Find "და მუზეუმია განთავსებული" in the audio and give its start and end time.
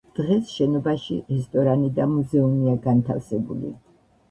2.01-3.75